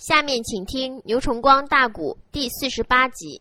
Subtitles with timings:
[0.00, 3.38] 下面请听牛崇光大鼓第四十八集。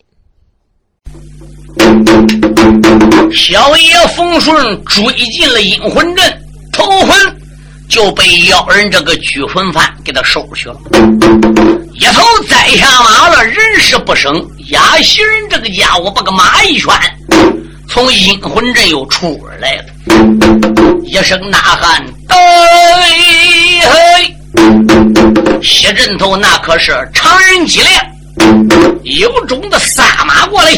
[3.34, 6.42] 小爷冯顺追进了阴魂阵，
[6.74, 7.40] 头魂
[7.88, 10.78] 就被妖人这个拘魂幡给他收去了。
[11.94, 14.46] 一头栽下马了，人事不省。
[14.72, 16.92] 压西人这个家伙把个马一圈，
[17.88, 19.86] 从阴魂阵又出来了，
[21.06, 22.38] 一声呐喊：“哎
[23.80, 24.36] 嘿！”
[25.62, 28.06] 西镇头那可是常人脊梁，
[29.04, 30.72] 有种的撒马过来。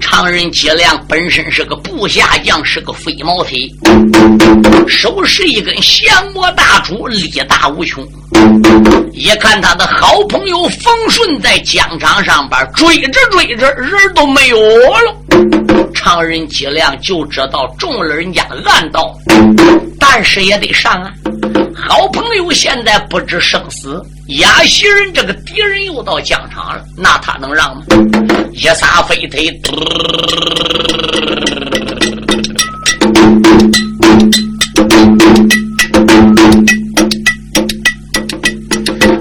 [0.00, 3.70] 常人脊梁本身是个部下将，是个飞毛腿，
[4.88, 8.06] 手持一根降魔大杵，力大无穷。
[9.12, 15.16] 一看他的好朋友冯顺在疆场上边追着追着，人都没有了。
[15.94, 19.14] 常人脊梁就知道中了人家暗道，
[19.98, 21.10] 但是也得上啊。
[21.78, 24.02] 好朋友现在不知生死，
[24.38, 27.84] 亚西人这个敌人又到疆场了，那他能让吗？
[28.52, 29.44] 一撒飞腿，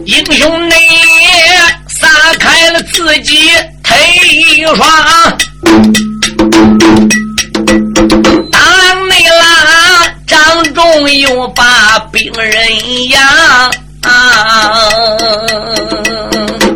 [0.05, 0.73] 英雄你
[1.89, 2.07] 撒
[2.39, 3.37] 开了自己
[3.83, 3.95] 腿
[4.31, 4.87] 一双。
[11.25, 12.53] 就把病人
[13.09, 13.19] 养，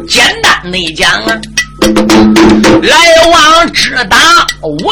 [0.07, 1.39] 简单的讲啊，
[2.81, 2.97] 来
[3.31, 4.17] 往直达
[4.63, 4.89] 五六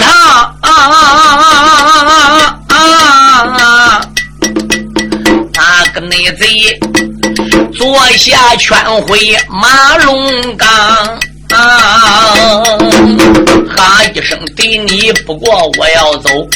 [0.00, 0.56] 趟，
[5.52, 6.76] 那个内贼
[7.72, 10.66] 坐下劝回马龙岗。
[11.54, 12.64] 啊！
[13.68, 16.48] 哈一声对你，不过我要走。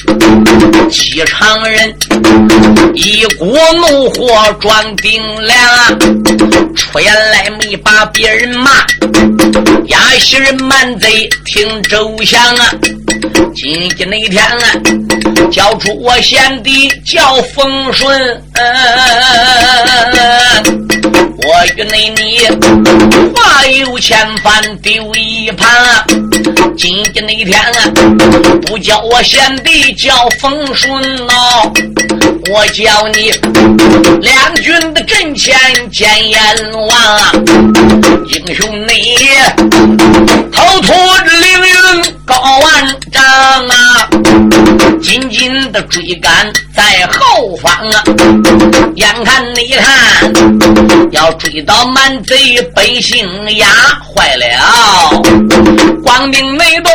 [0.90, 1.94] 机场人
[2.94, 5.98] 一股怒火装顶梁，
[6.74, 8.70] 出言来没把别人骂。
[9.88, 12.70] 亚西人满贼听周详啊！
[13.54, 14.62] 今天那天啊，
[15.50, 18.42] 交出我贤弟叫风顺。
[21.36, 22.38] 我与那你
[23.34, 25.68] 话有千番丢一盘，
[26.76, 27.60] 今天那天
[28.62, 30.92] 不叫我贤弟叫风顺
[31.28, 31.72] 哦，
[32.50, 33.32] 我叫你
[34.22, 35.54] 两军的阵前
[35.90, 36.40] 见阎
[36.72, 37.44] 王，
[38.28, 39.18] 英雄你
[40.52, 40.92] 头秃
[41.40, 43.22] 凌云高万丈
[43.68, 44.08] 啊，
[45.02, 48.02] 紧紧的追赶在后方啊，
[48.96, 50.32] 眼看你看
[51.12, 51.34] 要。
[51.34, 53.66] 追到满贼百姓呀，
[54.14, 55.22] 坏了！
[56.02, 56.90] 光明内东，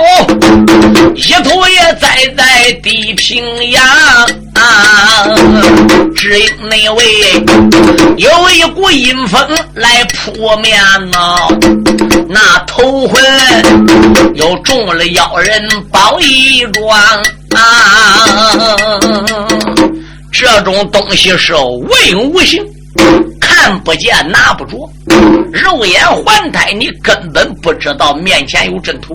[1.15, 3.85] 一头也栽在地平洋
[4.55, 5.35] 啊！
[6.15, 7.03] 只因那位
[8.17, 9.39] 有一股阴风
[9.75, 11.47] 来扑面呐，
[12.27, 13.21] 那头昏
[14.33, 16.97] 又中了叫人包衣装
[17.53, 18.25] 啊！
[20.31, 22.65] 这种东西是无影无形。
[23.37, 24.89] 看不见拿不着，
[25.51, 29.13] 肉眼环胎，你根本不知道面前有阵图。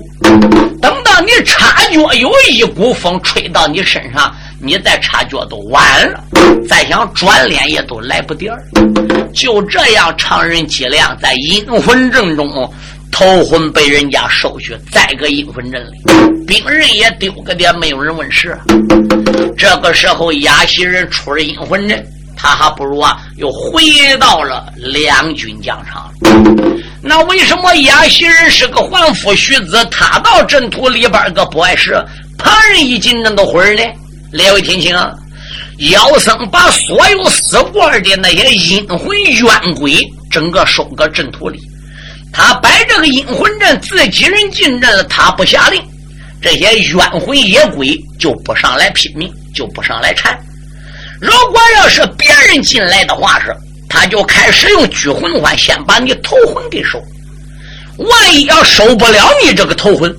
[0.83, 5.83] 等到你察觉有一股风吹到你身上，你再察觉都晚
[6.13, 6.23] 了，
[6.69, 8.63] 再想转脸也都来不及儿。
[9.33, 12.71] 就这样，常人脊梁在阴魂阵中，
[13.15, 18.59] 头魂被人家收去，在个阴魂阵里，兵人也丢个点，没有人问事。
[19.57, 22.05] 这个时候，雅西人出了阴魂阵。
[22.37, 23.85] 他还不如啊，又回
[24.19, 26.13] 到了两军疆场。
[27.01, 31.95] 那为什么雅西人是个还夫婿子，他到阵图里边个不碍事，
[32.37, 33.83] 旁人一进阵都昏呢？
[34.33, 35.13] 列位听清啊，
[35.93, 41.61] 妖僧把所有死过的那些阴魂冤鬼，整个收个阵图里。
[42.35, 45.81] 他摆这个阴魂阵，自己人进阵了，他不下令，
[46.43, 50.37] 这些冤魂野鬼就不上来拼命，就不上来缠。
[51.21, 53.55] 如果要是别人进来的话，是
[53.89, 57.01] 他就开始用拘魂环，先把你头魂给收。
[57.99, 60.13] 万一要收不了你这个头魂，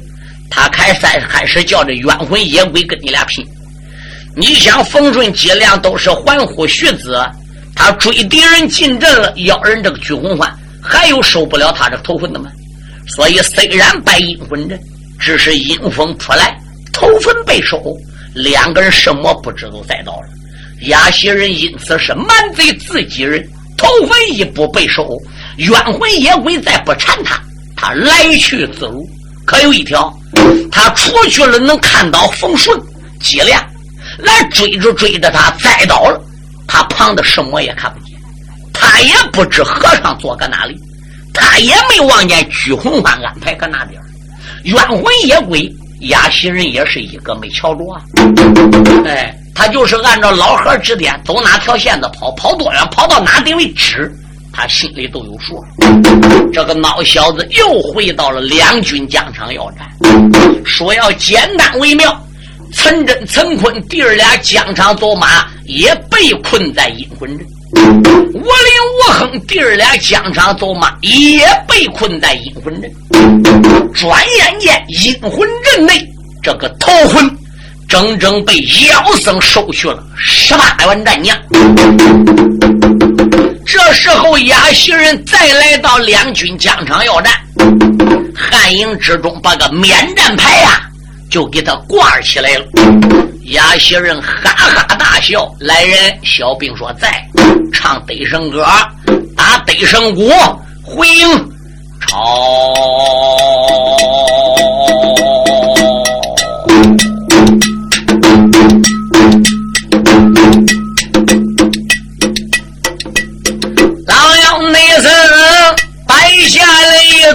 [0.49, 3.45] 他开再开始叫这冤魂野鬼跟你俩拼。
[4.37, 7.21] 你想冯顺脊梁都是还夫婿子，
[7.75, 10.49] 他追敌人进阵了，要人这个拘魂环，
[10.85, 12.51] 还有收不了他这头魂的吗？
[13.07, 14.79] 所以虽然摆阴魂阵，
[15.19, 16.55] 只是阴风扑来，
[16.93, 17.81] 头魂被收，
[18.33, 20.27] 两个人什么不知都栽倒了。
[20.87, 23.43] 亚西人因此是满贼自己人，
[23.77, 25.07] 头魂一不被收，
[25.57, 27.41] 冤魂野鬼再不缠他，
[27.75, 29.07] 他来去自如。
[29.45, 30.11] 可有一条，
[30.71, 32.75] 他出去了能看到冯顺、
[33.21, 33.63] 脊梁
[34.17, 36.19] 来追着追着他栽倒了，
[36.67, 38.14] 他旁的什么也看不见。
[38.87, 40.79] 他也不知和尚坐搁哪里，
[41.33, 43.99] 他也没望见鞠红欢安排搁哪边。
[44.63, 45.67] 冤魂野鬼
[46.01, 48.01] 押袭人也是一个没瞧着啊！
[49.05, 54.09] 哎，他就是按照老何指点，走哪条线子跑，跑多远，跑到哪定位止，
[54.53, 55.59] 他心里都有数。
[56.53, 59.89] 这个孬小子又回到了两军疆场要战，
[60.63, 62.15] 说要简单为妙。
[62.71, 67.47] 陈真、陈坤弟儿俩疆场走马，也被困在阴魂阵。
[67.75, 68.47] 我林
[69.07, 72.91] 我哼弟儿俩疆场走马，也被困在阴魂阵。
[73.93, 76.01] 转眼间，阴魂阵内
[76.41, 77.29] 这个头魂，
[77.87, 78.55] 整整被
[78.89, 81.37] 妖僧收去了十八员战将。
[83.65, 87.33] 这时候，亚袭人再来到两军疆场要战，
[88.35, 90.81] 汉营之中把个免战牌呀，
[91.29, 92.65] 就给他挂起来了。
[93.51, 97.23] 亚袭人哈哈大笑：“来人，小兵说在，
[97.71, 98.65] 唱得胜歌，
[99.37, 100.31] 打得胜鼓，
[100.83, 101.51] 回营，
[102.01, 102.17] 朝。”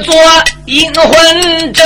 [0.04, 0.14] 做
[0.66, 1.84] 阴魂阵，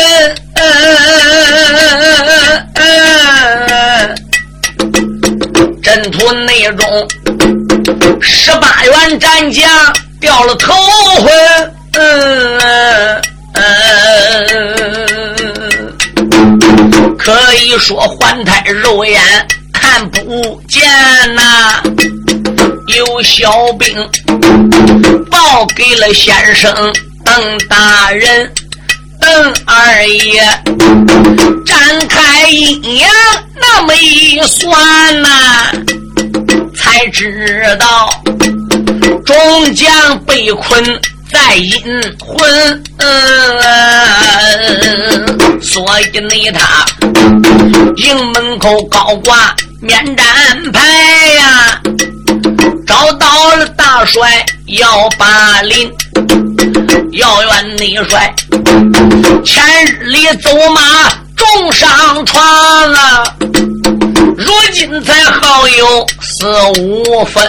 [5.95, 7.09] 阵图内中
[8.21, 9.71] 十八员战将
[10.21, 10.75] 掉了头
[11.21, 11.33] 昏。
[11.93, 13.23] 嗯
[13.55, 13.63] 嗯，
[17.17, 19.23] 可以说环太肉眼
[19.73, 20.83] 看不见
[21.37, 21.81] 呐。
[22.89, 23.95] 有小兵
[25.31, 26.93] 报给了先生。
[27.25, 28.53] 邓大人，
[29.19, 30.43] 邓二爷，
[31.65, 33.09] 展开阴阳
[33.59, 35.73] 那么一算呐，
[37.11, 38.11] 知道
[39.25, 41.83] 众将被困在阴
[42.19, 42.83] 魂，
[45.63, 46.85] 所以呢，他
[47.97, 50.81] 营门口高挂免战牌
[51.35, 51.81] 呀，
[52.87, 55.91] 找到了大帅幺八零。
[57.13, 58.35] 要怨你帅，
[59.45, 60.81] 前日里走马
[61.37, 62.43] 重伤船
[62.91, 63.37] 了，
[64.37, 66.47] 如今才好有四
[66.81, 67.43] 五分。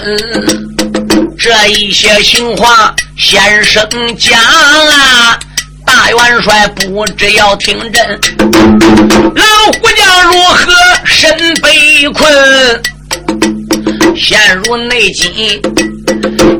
[1.37, 3.87] 这一些情况，先生
[4.17, 5.37] 讲啊，
[5.85, 8.19] 大元帅不知要听真，
[9.35, 10.73] 老虎将如何
[11.05, 12.81] 身被困，
[14.15, 15.61] 陷入内急。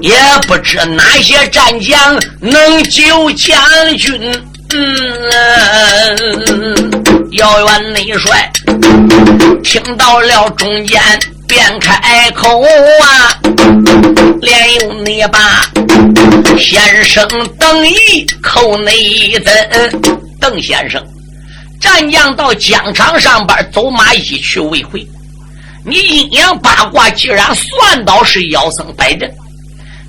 [0.02, 0.14] 也
[0.48, 3.58] 不知哪些战将能救将
[3.98, 4.44] 军。
[4.74, 5.26] 嗯
[7.32, 8.52] 遥远内帅
[9.64, 11.02] 听到了中间，
[11.48, 13.40] 便开口啊，
[14.42, 15.70] 连用你把
[16.58, 17.28] 先生
[17.60, 19.54] 邓毅扣内怎？
[20.40, 21.04] 邓先生，
[21.82, 25.06] 战将到疆场上边走马一去未回，
[25.84, 29.30] 你阴阳八卦既然算到是妖僧摆阵。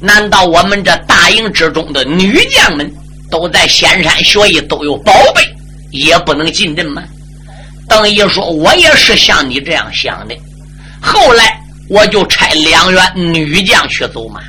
[0.01, 2.89] 难道我们这大营之中的女将们
[3.31, 5.43] 都在仙山学艺，都有宝贝，
[5.91, 7.03] 也不能进阵吗？
[7.88, 10.37] 邓毅说：“我也是像你这样想的。
[11.00, 14.41] 后来我就差两员女将去走马。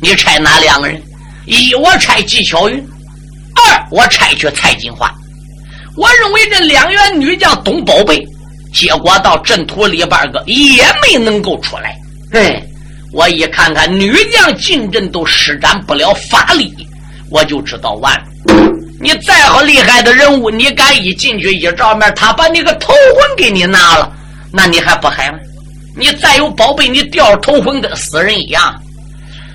[0.00, 1.02] 你差哪两个人？
[1.46, 2.76] 一我差纪晓云，
[3.54, 5.12] 二我差去蔡金花。
[5.96, 8.24] 我认为这两员女将懂宝贝，
[8.72, 11.96] 结果到阵图里边个也没能够出来。
[12.32, 12.62] 哎。”
[13.12, 16.74] 我一看看女将进阵都施展不了法力，
[17.30, 18.24] 我就知道完了。
[19.00, 24.10] 你再好厉害的人物，你敢一进去一照面，他把你个头魂给你拿了，
[24.52, 25.38] 那你还不害吗？
[25.98, 28.74] 你再有宝贝，你掉头魂跟死人一样。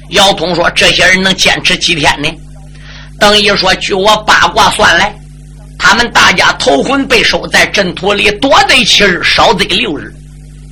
[0.10, 2.29] 姚通说：“这些人能坚持几天呢？”
[3.19, 5.13] 邓毅说：“据我八卦算来，
[5.79, 10.13] 他们大家头魂被收在阵土里，多贼七日，少贼六日。”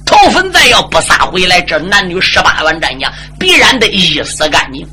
[0.06, 4.86] 头粉再要不撒回来，这男女十八万战将必然得一死干净。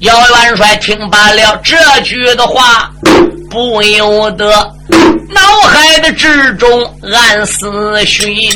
[0.00, 2.90] 姚元帅听罢了这句的话，
[3.50, 4.50] 不由得
[5.28, 6.68] 脑海的之中
[7.12, 8.50] 暗思寻：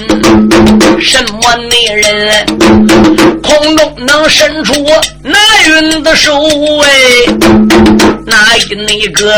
[0.98, 2.46] 什么女人
[3.42, 4.72] 空中能伸出
[5.22, 6.32] 那云的手？
[6.82, 6.90] 哎，
[8.24, 9.34] 哪一那个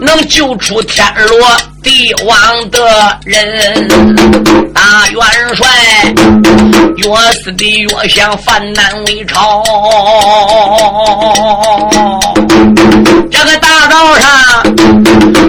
[0.00, 1.38] 能救出天罗？
[1.82, 3.88] 地网的人，
[4.74, 5.20] 大元
[5.54, 5.66] 帅
[7.00, 9.62] 越死的越想犯难为朝。
[13.30, 14.28] 这个大道上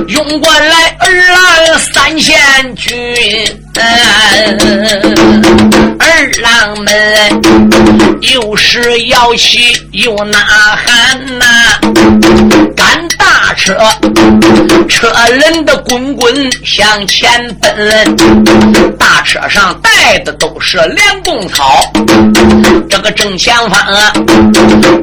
[0.07, 2.39] 涌过来二郎三千
[2.75, 2.95] 军，
[6.39, 7.41] 郎们
[8.21, 11.45] 又是摇旗又呐喊呐，
[12.75, 13.75] 赶大车，
[14.87, 21.91] 车轮的滚滚向前奔，大车上带的都是凉宫草。
[22.89, 24.13] 这个正前方啊，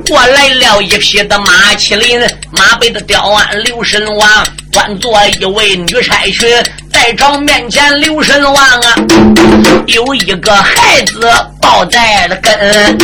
[0.08, 2.20] 过来了一匹的马麒麟，
[2.50, 4.28] 马背的吊鞍刘神王，
[4.72, 6.46] 端坐一位女差去。
[6.90, 8.94] 在朝面前，留神望啊，
[9.86, 11.20] 有一个孩子
[11.60, 12.98] 抱在了跟。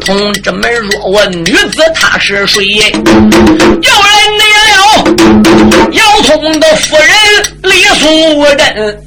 [0.00, 2.62] 同志们若问女子她是谁？
[2.64, 4.44] 有人来
[4.76, 5.04] 了，
[5.92, 7.08] 姚通的夫人
[7.62, 8.98] 李素贞。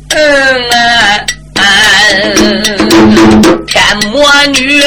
[3.68, 4.82] 天魔女，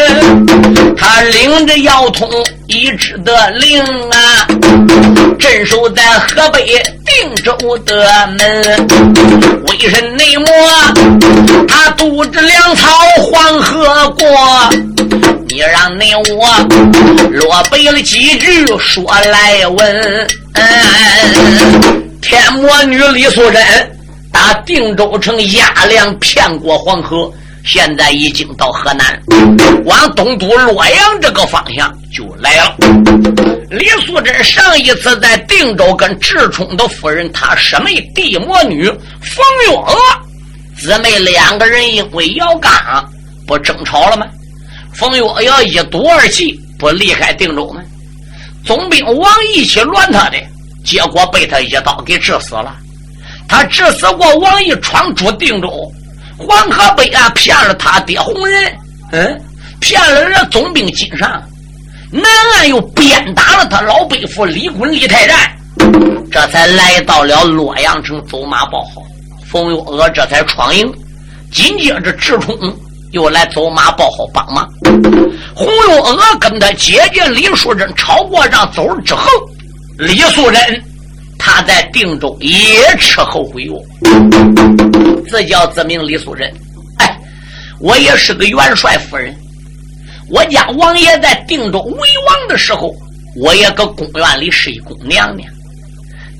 [0.97, 2.28] 她领着妖童
[2.66, 4.47] 一支的令啊，
[5.38, 6.64] 镇守在河北
[7.06, 8.87] 定州的门。
[9.66, 10.47] 为人内魔，
[11.68, 12.90] 他渡着粮草
[13.23, 14.26] 黄河过。
[15.49, 16.47] 你让你我
[17.30, 20.28] 落背了几句说来问。
[22.20, 23.97] 天魔女李素贞。
[24.38, 27.28] 打定州城压粮骗过黄河，
[27.64, 29.21] 现在已经到河南，
[29.85, 32.76] 往东都洛阳这个方向就来了。
[33.68, 38.85] 李素贞上一次在定州跟智冲的夫人，他师妹地魔女
[39.21, 39.99] 冯月娥
[40.78, 42.73] 姊妹两个人，因为姚刚
[43.45, 44.25] 不争吵了吗？
[44.95, 47.83] 冯月娥一赌二气，不离开定州吗？
[48.64, 50.38] 总兵王义去乱他的，
[50.85, 52.73] 结果被他一刀给治死了。
[53.48, 55.90] 他致死过王毅，闯出定州，
[56.36, 58.78] 黄河北岸骗了他爹红人，
[59.12, 59.40] 嗯，
[59.80, 61.42] 骗了人总兵金上，
[62.12, 62.22] 南
[62.54, 65.56] 岸又鞭打了他老背父李衮李太战，
[66.30, 69.02] 这才来到了洛阳城走马报号。
[69.50, 70.92] 冯玉娥这才闯营，
[71.50, 72.54] 紧接着智冲
[73.12, 74.68] 又来走马报号帮忙。
[75.54, 79.26] 洪玉娥跟他姐姐李素珍吵过仗走了之后，
[79.96, 80.84] 李素贞。
[81.38, 83.75] 他在定州也吃后悔药，
[85.28, 86.52] 自叫自命李素贞。
[86.99, 87.18] 哎，
[87.80, 89.35] 我也是个元帅夫人。
[90.30, 92.95] 我家王爷在定州为王的时候，
[93.37, 95.49] 我也搁公园里是一宫娘娘。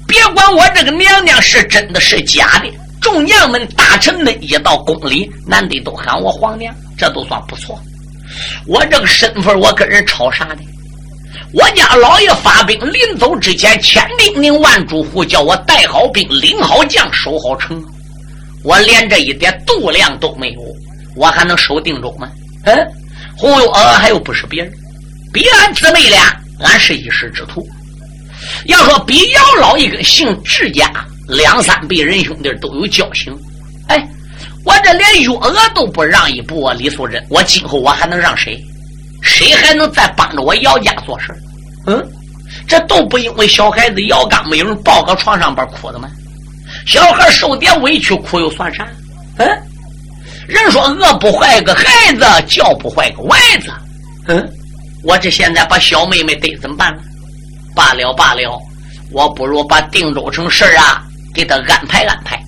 [0.07, 7.79] 别管我这个娘娘是真的是假的，众娘们大臣们一到宫里，男的都喊我皇娘，这都算不错。
[8.67, 10.59] 我这个身份，我跟人吵啥的？
[11.55, 17.83] 我家老爷发兵临走之前，千叮咛万嘱咐，叫我带好兵、领好将、守好城。
[18.63, 20.61] 我连这一点度量都没有，
[21.17, 22.29] 我还能守定州吗？
[22.65, 22.77] 嗯，
[23.37, 24.71] 红油娥还又不是别人，
[25.33, 27.67] 比俺姊妹俩，俺是一时之徒。
[28.67, 30.91] 要说比姚老一个姓智家
[31.29, 33.35] 两三辈人兄弟都有交情，
[33.89, 34.07] 哎，
[34.65, 36.75] 我这连月娥都不让一步啊！
[36.75, 38.63] 李素贞，我今后我还能让谁？
[39.23, 41.35] 谁还能再帮着我姚家做事？
[41.87, 42.07] 嗯，
[42.67, 46.09] 这都不因为小孩子姚刚没有人抱个床上边哭的吗？
[46.87, 48.87] 小孩受点委屈哭又算啥？
[49.39, 49.49] 嗯，
[50.47, 51.85] 人说饿不坏个孩
[52.15, 53.73] 子，教不坏个娃子。
[54.27, 54.49] 嗯，
[55.03, 57.03] 我这现在把小妹妹得怎么办呢？
[57.75, 58.61] 罢了罢了，
[59.13, 62.39] 我不如把定州城事啊给他安排安排，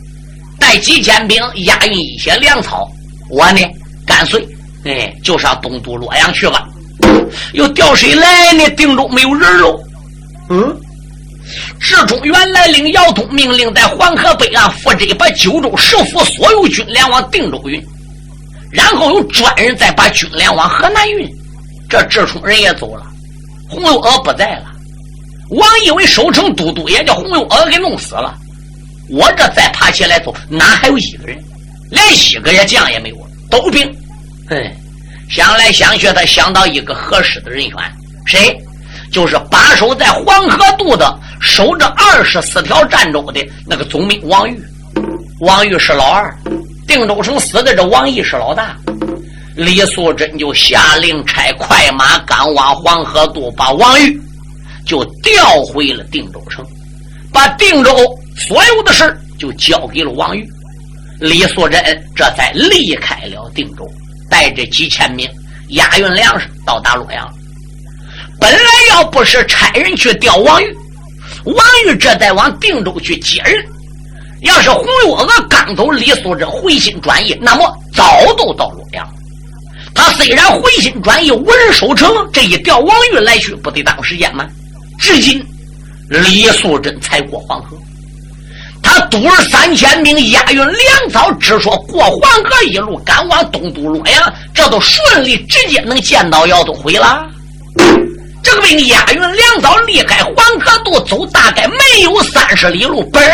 [0.58, 2.90] 带几千兵押运一些粮草，
[3.28, 3.60] 我呢
[4.04, 4.46] 干脆。
[4.84, 6.66] 哎，就上东都洛阳去吧。
[7.52, 8.68] 又调谁来呢？
[8.70, 9.80] 定州没有人喽。
[10.48, 10.76] 嗯，
[11.78, 17.80] 志忠原来领姚通命令在黄河北岸负责把九州十府所有军粮往定州运，
[18.72, 21.28] 然后有专人再把军粮往河南运。
[21.88, 23.04] 这志忠人也走了，
[23.68, 24.66] 洪六娥不在了。
[25.50, 28.34] 王义为守城都督，也叫洪六娥给弄死了。
[29.08, 31.36] 我这再爬起来走，哪还有一个人？
[31.90, 33.92] 连一个也将也没有了，都兵。
[34.50, 34.74] 哎，
[35.28, 37.76] 想来想去，他想到一个合适的人选，
[38.26, 38.56] 谁？
[39.12, 44.60] 就是把守在黄河渡的，守着二十四条战舟的那个总兵王玉。
[45.40, 46.36] 王玉是老二，
[46.86, 48.76] 定州城死的这王毅是老大。
[49.56, 54.20] 李素贞就下令差快马赶往黄河渡，把王玉
[54.86, 56.64] 就调回了定州城，
[57.32, 57.92] 把定州
[58.36, 60.48] 所有的事就交给了王玉。
[61.18, 61.82] 李素贞
[62.16, 63.84] 这才离开了定州。
[64.30, 65.28] 带着几千名
[65.70, 67.28] 押运粮食到达洛阳。
[68.40, 70.74] 本来要不是差人去调王玉，
[71.44, 71.56] 王
[71.86, 73.62] 玉这才往定州去接人。
[74.42, 79.06] 要是洪月娥刚走，李素贞回心转意，那么早都到洛阳。
[79.94, 84.48] 他虽然回心转意，无人守城，这一调王玉来去，不得耽误时间吗？
[84.98, 85.44] 至今，
[86.08, 87.76] 李素贞才过黄河。
[88.92, 97.24] 他督儿三千兵押运粮草，只说过黄河一路赶往东都洛阳，这都顺利，直接能见到姚都辉了。
[98.42, 103.32] 这个兵押运粮草离开黄河渡，走大概没有三十里路，本儿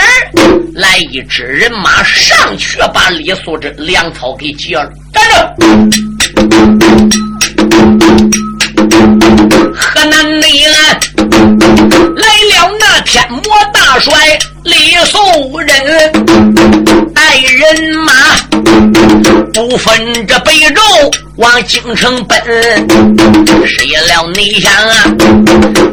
[0.75, 4.93] 来一支人马上去把李素贞粮草给劫了。
[5.11, 5.57] 站着，
[9.75, 10.75] 河南内安
[12.15, 14.13] 来了那天魔大帅
[14.67, 15.69] 李素人，
[17.15, 18.13] 带人马
[19.55, 20.83] 不分这北周。
[21.37, 22.37] 往京城奔，
[23.65, 25.05] 谁料你想啊，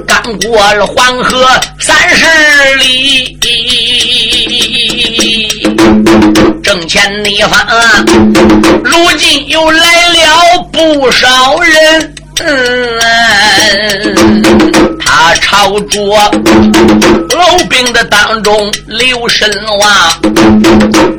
[0.07, 1.45] 刚过了黄河
[1.79, 2.25] 三十
[2.79, 3.37] 里，
[6.63, 8.03] 正前地方啊，
[8.83, 12.15] 如今又来了不少人。
[12.39, 12.99] 嗯
[14.99, 15.99] 他朝着
[17.29, 19.47] 老兵的当中留神
[19.79, 20.21] 望，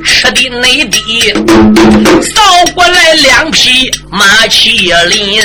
[0.05, 1.33] 吃的内地
[2.23, 2.41] 扫
[2.75, 5.41] 过来两匹马麒麟，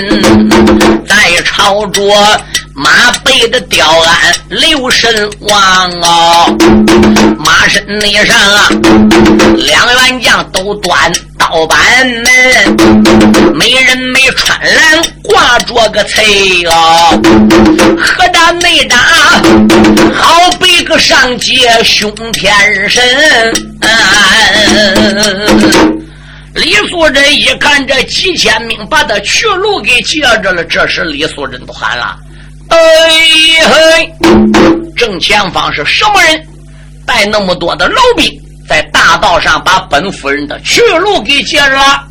[1.07, 2.01] 再朝着
[2.81, 6.57] 马背的吊鞍留神望哦，
[7.37, 8.69] 马身内上啊，
[9.57, 11.11] 两员将都端。
[11.37, 16.23] 刀板门，没人没穿蓝，挂着个彩
[16.67, 17.19] 哦。
[17.97, 18.97] 何大内大，
[20.15, 23.01] 好比个上街凶天神。
[26.53, 32.15] 李素贞一看这几千兵把他去路给截着了，这时李素贞都喊了
[32.69, 32.77] ：“哎
[33.69, 34.13] 嘿，
[34.95, 36.47] 正前方是什么人？
[37.05, 38.31] 带那么多的老兵？”
[38.69, 42.03] 在大道上把本夫人的去路给截了，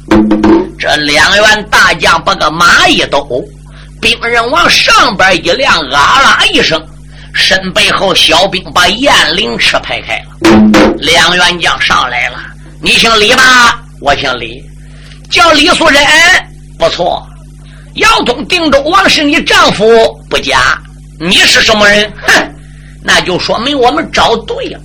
[0.76, 3.40] 这两员大将把个马一抖，
[4.00, 6.84] 兵刃往上边一亮，啊啦一声，
[7.32, 10.96] 身背后小兵把雁翎翅拍开了。
[10.98, 12.40] 两员将上来了，
[12.82, 13.80] 你姓李吧？
[14.00, 14.60] 我姓李，
[15.30, 16.04] 叫李素贞，
[16.76, 17.24] 不错。
[17.98, 19.84] 姚东定州王是你丈夫，
[20.28, 20.78] 不假。
[21.20, 22.12] 你是什么人？
[22.26, 22.54] 哼，
[23.02, 24.80] 那就说明我们找对了。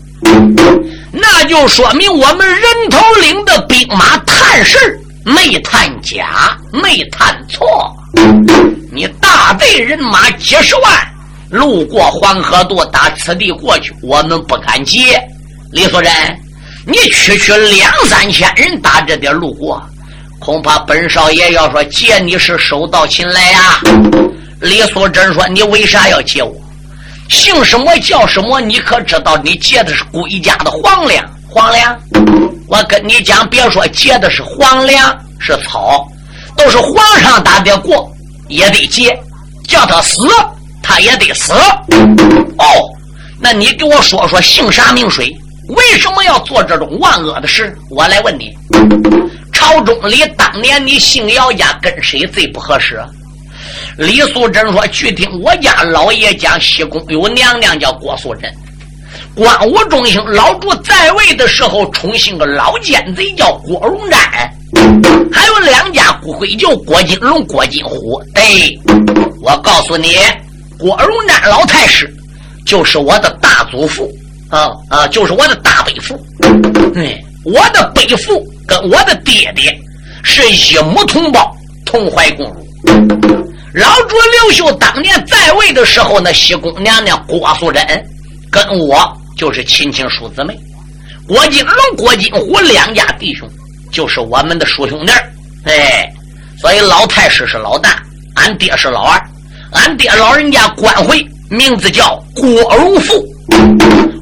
[1.11, 4.77] 那就说明我们人头岭的兵马探事
[5.25, 7.93] 没探假，没探错。
[8.91, 11.07] 你大队人马几十万，
[11.49, 15.21] 路过黄河渡，打此地过去，我们不敢接。
[15.71, 16.11] 李素贞，
[16.85, 19.81] 你区区两三千人打这点路过，
[20.43, 23.79] 恐怕本少爷要说借你是手到擒来呀。
[24.59, 26.53] 李素贞说：“你为啥要借我？”
[27.31, 28.59] 姓什么叫什么？
[28.59, 29.37] 你可知道？
[29.37, 31.97] 你借的是国家的皇粮，皇粮。
[32.67, 36.05] 我跟你讲，别说借的是皇粮，是草，
[36.57, 38.11] 都是皇上打的过，
[38.49, 39.17] 也得借。
[39.65, 40.27] 叫他死，
[40.81, 41.53] 他也得死。
[41.53, 42.65] 哦，
[43.39, 45.33] 那你给我说说，姓啥名谁？
[45.69, 47.73] 为什么要做这种万恶的事？
[47.89, 48.53] 我来问你，
[49.63, 53.01] 朝中里当年你姓姚家跟谁最不合适？
[53.97, 58.53] 李素贞说：“据听我家老爷讲，西宫有娘娘叫郭素贞，
[59.33, 64.17] 光武中兴老朱在位的时候，宠幸个老奸贼叫郭荣瞻，
[65.31, 68.21] 还有两家骨灰叫郭金龙、郭金虎。
[68.35, 68.69] 哎，
[69.41, 70.17] 我告诉你，
[70.77, 72.13] 郭荣瞻老太师
[72.65, 74.11] 就是我的大祖父
[74.49, 76.21] 啊啊，就是我的大伯父。
[76.95, 79.77] 哎，我的北父跟我的爹爹
[80.23, 82.67] 是一母同胞，同怀共辱。”
[83.73, 87.83] 老主刘秀当年在位的时候，那西宫娘娘郭素贞
[88.51, 90.55] 跟我就是亲亲叔姊妹。
[91.27, 93.49] 郭金龙、郭金虎两家弟兄
[93.91, 95.11] 就是我们的叔兄弟
[95.63, 96.07] 哎，
[96.59, 98.01] 所以老太师是老大，
[98.35, 99.19] 俺爹是老二。
[99.71, 103.25] 俺爹老人家官回名字叫郭荣富，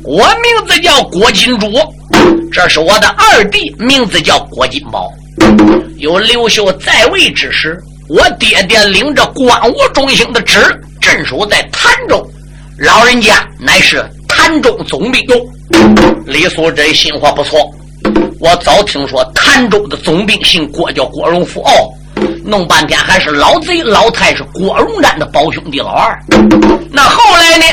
[0.06, 1.68] 我名字叫郭金珠，
[2.52, 5.12] 这是我的二弟，名字叫郭金宝。
[5.98, 7.78] 有刘秀在位之时。
[8.10, 10.60] 我爹爹领着光武中兴的旨，
[11.00, 12.30] 镇守在潭州，
[12.78, 15.24] 老人家乃是潭州总兵。
[16.26, 17.74] 李素贞心话不错，
[18.42, 21.62] 我早听说潭州的总兵姓郭，叫郭荣福。
[21.62, 21.72] 哦，
[22.44, 26.20] 弄半天还是老贼老太师郭荣瞻的胞兄弟老二。
[26.92, 27.66] 那后来呢？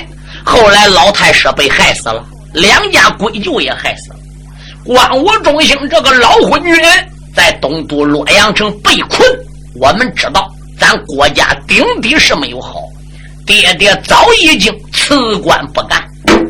[0.44, 4.17] 后来老太师被害死了，两家闺舅也害死了。
[4.84, 6.74] 光武中兴这个老昏君
[7.34, 9.20] 在东都洛阳城被困。
[9.80, 12.80] 我们知道，咱国家顶底是没有好，
[13.46, 16.02] 爹爹早已经辞官不干，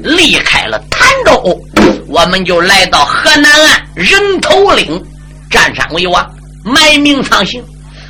[0.03, 1.61] 离开了潭州，
[2.09, 5.03] 我们就来到河南岸人头岭，
[5.51, 6.27] 占山为王，
[6.65, 7.63] 埋名藏行。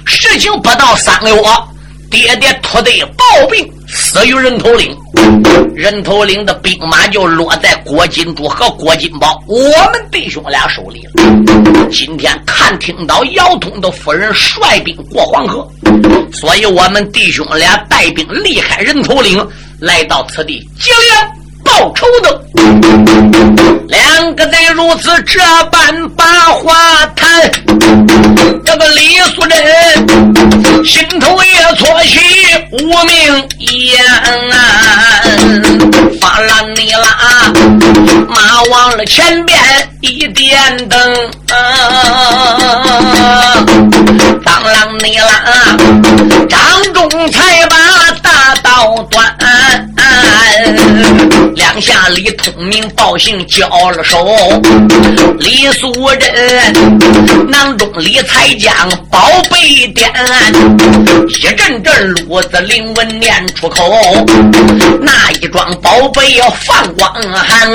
[0.04, 1.42] 事情不到三个月，
[2.10, 4.96] 爹爹突的暴病死于人头岭，
[5.74, 11.88] 人头岭的兵马就落在郭金珠和郭金宝我们弟兄俩手里了。
[11.90, 15.66] 今天看听到姚通的夫人率兵过黄河，
[16.32, 19.46] 所以我们弟兄俩带兵离开人头岭，
[19.80, 21.32] 来到此地结缘
[21.68, 22.40] 报仇的。
[23.88, 27.50] 两个在如此这般把话谈，
[28.64, 29.56] 这个李素贞
[30.84, 32.18] 心头也错起
[32.72, 34.02] 无名烟，
[36.20, 37.52] 发浪你啦，
[38.28, 39.58] 马往了前边
[40.00, 41.30] 一点灯，
[44.44, 45.30] 当啷你啦，
[46.48, 46.58] 张
[46.94, 47.76] 仲才把
[48.22, 49.36] 大刀断。
[51.54, 54.26] 两下李通明报信交了手，
[55.38, 60.10] 李素贞囊中李才将宝贝点，
[61.28, 63.92] 一阵阵鲁子灵文念出口，
[65.00, 67.72] 那一桩宝贝要放光寒，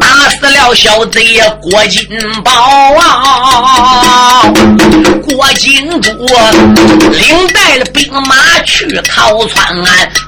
[0.00, 2.06] 打死了小贼郭金
[2.42, 2.52] 宝
[2.98, 4.42] 啊！
[5.22, 6.10] 郭金珠
[7.12, 9.76] 领带了兵马去逃窜，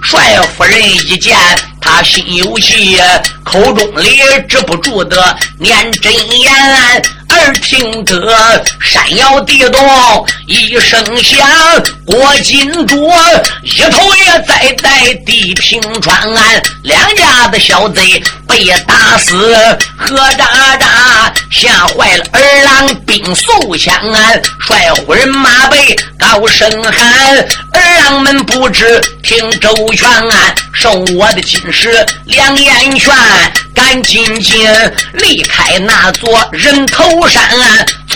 [0.03, 1.37] 帅夫人一见。
[1.81, 3.01] 他心有气，
[3.44, 6.53] 口中里止不住的念真言。
[7.44, 11.38] 而听得山摇地动一声响，
[12.05, 13.11] 郭金珠
[13.62, 18.22] 一头也栽在地平川岸，两家的小贼
[18.57, 19.37] 被打死，
[19.99, 27.38] 何喳喳吓坏了儿郎兵速前安，帅人马背高声喊，
[27.75, 30.09] 儿郎们不知听周全，
[30.73, 33.14] 受我的金石两眼拳。
[33.75, 34.66] 赶紧紧
[35.12, 37.42] 离开那座人头山，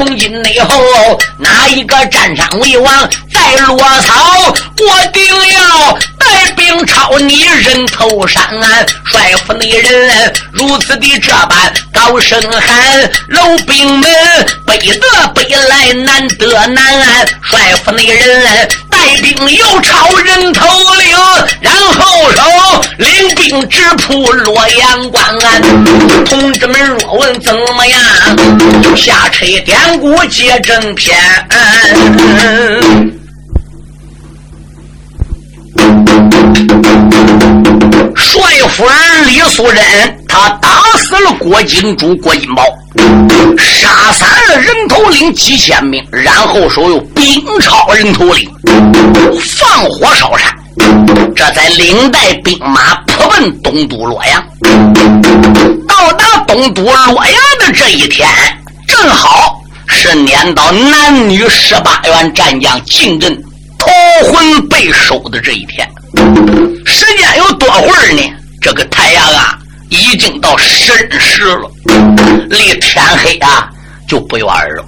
[0.00, 8.42] 从今以后哪一个占山为王再落草，我定要带兵抄你人头山。
[9.04, 14.10] 帅府内人如此的这般高声喊，老兵们
[14.66, 18.68] 北得北来难得难，帅府内人。
[19.00, 20.66] 带兵又抄人头
[20.98, 21.16] 领，
[21.60, 22.42] 然后手
[22.98, 25.24] 领兵直扑洛阳关。
[26.26, 27.98] 同志们若问怎么样，
[28.94, 31.16] 下车点鼓接正篇。
[38.14, 39.82] 帅夫人李素贞，
[40.30, 42.62] 他打死了郭金珠、郭金宝，
[43.58, 48.48] 杀散了人头领几千名，然后手又兵抄人头领，
[49.58, 50.48] 放火烧山。
[51.34, 54.42] 这在领带兵马扑奔东都洛阳。
[55.88, 58.28] 到达东都洛阳的这一天，
[58.86, 63.36] 正好是撵到男女十八员战将进阵
[63.78, 63.90] 头
[64.30, 65.86] 魂被收的这一天。
[66.86, 68.22] 时间有多会儿呢？
[68.62, 69.58] 这个太阳啊，
[69.90, 71.70] 已经到申时了，
[72.48, 73.68] 离天黑啊
[74.08, 74.84] 就不远了。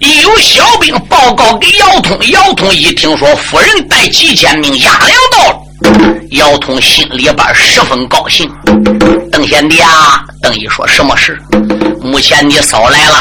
[0.00, 5.58] 一有小兵报告给姚通，姚通一听说夫人带几千名压粮到了，
[6.32, 8.50] 姚通心里边十分高兴。
[9.30, 11.40] 邓贤弟啊，邓毅说什么事？
[12.02, 13.16] 目前你嫂来了，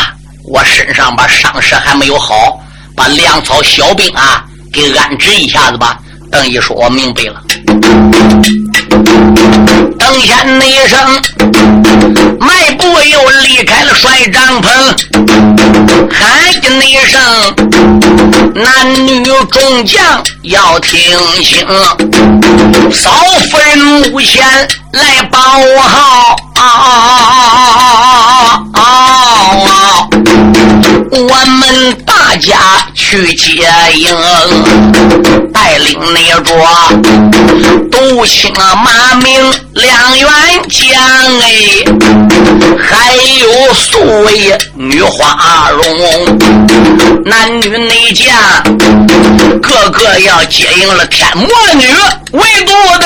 [0.45, 2.59] 我身上把伤势还没有好，
[2.95, 5.97] 把粮草小兵啊给安置一下子吧。
[6.31, 7.41] 邓毅说：“我明白了。”
[10.11, 10.99] 邓贤那一声，
[12.37, 14.67] 迈步又离开了帅帐篷，
[16.11, 16.27] 喊
[16.77, 17.17] 那一声
[18.53, 21.65] ：“男女众将要听清，
[22.91, 23.09] 嫂
[23.49, 24.45] 夫人目前
[24.91, 25.39] 来报
[25.87, 26.35] 号。”
[31.13, 32.57] 我们大家
[32.93, 34.15] 去接应，
[35.51, 36.53] 带领那着
[37.91, 40.27] 独青马名两员
[40.69, 40.89] 将
[41.41, 41.51] 哎，
[42.79, 45.83] 还有数位女花容，
[47.25, 48.27] 男女内将
[49.61, 51.85] 个个要接应了天魔女，
[52.31, 53.05] 唯独的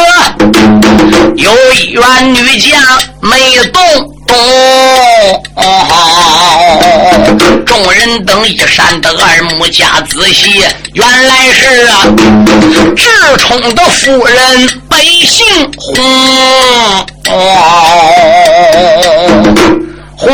[1.35, 2.79] 有一员女将
[3.21, 4.14] 没动。
[4.27, 5.41] 哦，
[7.65, 12.01] 众人等一闪的二目加仔细，原来是啊，
[12.95, 15.45] 智宠的夫人百姓
[15.77, 16.03] 红，
[20.17, 20.27] 红红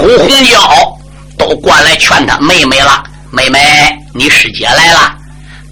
[0.00, 0.98] 红红腰
[1.38, 3.02] 都过来劝他妹妹了。
[3.32, 3.60] 妹妹，
[4.12, 5.14] 你师姐来了。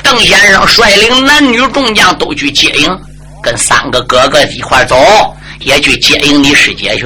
[0.03, 2.97] 邓先生率领男女众将都去接应，
[3.43, 4.97] 跟三个哥哥一块走。
[5.61, 7.05] 也去接应你师姐去。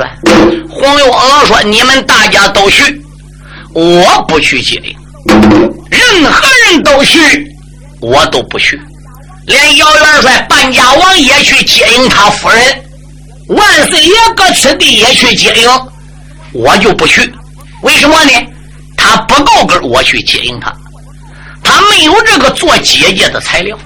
[0.68, 3.00] 黄玉娥说：“你们大家都去，
[3.74, 4.96] 我不去接应。
[5.90, 7.46] 任何人都去，
[8.00, 8.80] 我都不去。
[9.46, 12.84] 连姚元帅半家王也去接应他夫人，
[13.48, 15.68] 万岁爷搁此地也去接应，
[16.52, 17.32] 我就不去。
[17.82, 18.32] 为什么呢？
[18.96, 20.72] 他不够格我去接应他，
[21.62, 23.76] 他没有这个做姐姐的材料。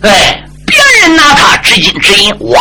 [0.00, 2.58] 哎，别人拿他知金知银，我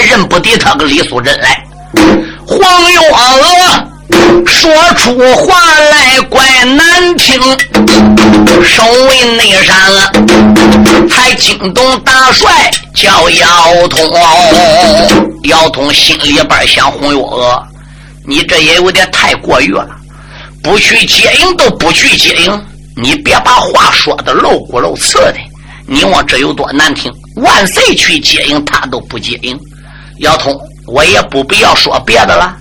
[0.00, 1.64] 认不得他个李素贞来。
[2.46, 3.84] 黄油娥。
[4.46, 7.40] 说出话来怪难听，
[8.64, 9.76] 身为内山，
[11.08, 14.00] 才惊动大帅叫姚通。
[15.44, 17.62] 姚通心里边想：红油娥，
[18.26, 19.86] 你这也有点太过于了，
[20.62, 25.36] 不去接应都不去接应，你别把话说的露骨露刺的。
[25.86, 27.12] 你望这有多难听？
[27.36, 29.58] 万岁去接应他都不接应。
[30.18, 32.56] 姚通，我也不必要说别的了。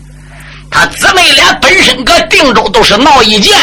[0.70, 3.58] 他姊妹俩本身搁定州都是闹意见，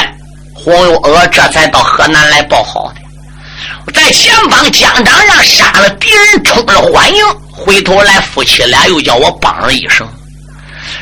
[0.54, 10.08] 黄油娥这才到河南来报好的，在前方江场上杀了敌人，冲了欢迎，回头来夫妻俩又叫我帮了一声，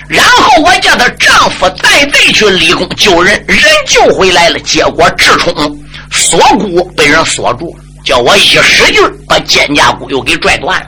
[0.08, 5.54] 然后我叫她丈夫带队去立功救人，人救回来了，结果智冲
[6.10, 7.74] 锁骨被人锁住，
[8.04, 10.86] 叫我一使劲把肩胛骨又给拽断了。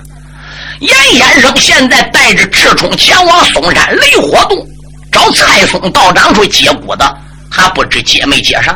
[0.81, 4.67] 严先生现在带着赤冲前往嵩山雷火洞。
[5.13, 7.17] 找蔡松道长去接骨的，
[7.49, 8.75] 还不知接没接上；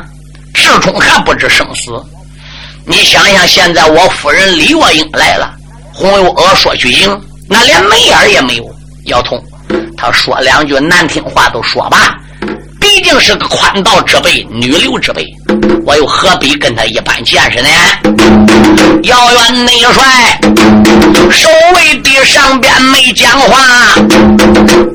[0.55, 1.91] 赤冲还不知生死。
[2.85, 5.53] 你想想，现在我夫人李月英来了，
[5.93, 8.65] 红油娥说句迎，那连眉眼也没有。
[9.07, 9.43] 姚通，
[9.97, 12.17] 他说两句难听话都说吧。
[12.99, 15.25] 毕竟是个宽道之辈，女流之辈，
[15.87, 17.69] 我又何必跟他一般见识呢？
[19.05, 20.41] 遥远内帅，
[21.31, 23.95] 守卫的上边没讲话，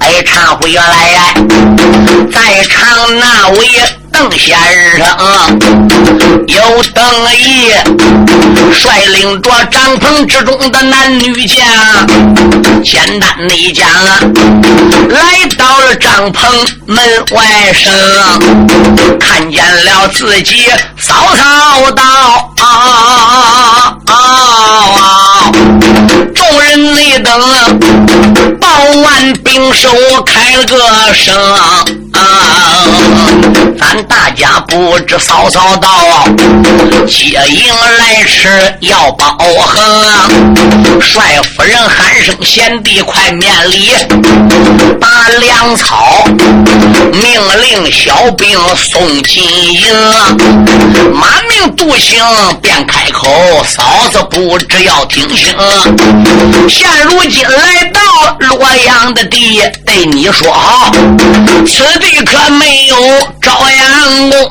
[0.02, 1.34] 哎，唱回来呀，
[2.30, 4.03] 在唱那位。
[4.14, 4.56] 邓先
[4.96, 5.04] 生
[6.48, 6.62] 有
[6.94, 7.04] 邓
[7.36, 7.74] 毅
[8.72, 11.58] 率领着帐篷之中的男女将，
[12.84, 13.90] 简单的讲，
[15.10, 16.40] 来到了帐篷
[16.86, 17.92] 门外声，
[19.20, 22.54] 看见了自己嫂嫂道
[26.36, 27.42] ：“众人内等，
[28.60, 28.68] 报
[29.02, 29.90] 完兵手
[30.26, 30.78] 开了个
[31.14, 31.34] 声。”
[32.14, 32.86] 啊
[33.80, 35.90] 咱大家不知嫂嫂到，
[37.08, 38.48] 接应来迟
[38.82, 39.82] 要包横。
[41.02, 43.92] 帅夫人喊声贤弟快面礼，
[45.00, 45.08] 把
[45.40, 46.24] 粮草
[47.12, 49.94] 命令小兵送金营。
[51.14, 52.24] 满命独行
[52.62, 53.28] 便开口，
[53.64, 55.54] 嫂子不知要听清。
[56.70, 60.92] 现如今来到洛阳的地，对你说好，
[61.68, 62.96] 此地可没有
[63.42, 64.50] 朝阳宫。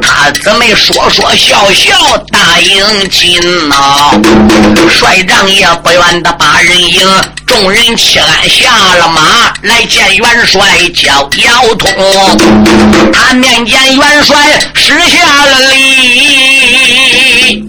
[0.00, 4.10] 他姊妹说说笑笑答应进呐，
[4.98, 7.06] 帅帐也不愿的把人迎。
[7.46, 11.90] 众人齐安下了马，来见元帅叫姚通。
[13.12, 17.62] 他面见元帅施下了礼，